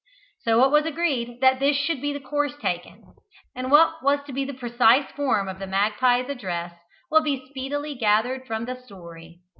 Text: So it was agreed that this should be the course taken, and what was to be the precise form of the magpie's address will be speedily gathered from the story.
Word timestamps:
So 0.41 0.65
it 0.65 0.71
was 0.71 0.87
agreed 0.87 1.41
that 1.41 1.59
this 1.59 1.77
should 1.77 2.01
be 2.01 2.11
the 2.11 2.19
course 2.19 2.57
taken, 2.59 3.03
and 3.55 3.69
what 3.69 4.01
was 4.03 4.23
to 4.23 4.33
be 4.33 4.43
the 4.43 4.51
precise 4.55 5.11
form 5.11 5.47
of 5.47 5.59
the 5.59 5.67
magpie's 5.67 6.27
address 6.27 6.73
will 7.11 7.21
be 7.21 7.45
speedily 7.47 7.93
gathered 7.93 8.47
from 8.47 8.65
the 8.65 8.81
story. 8.83 9.41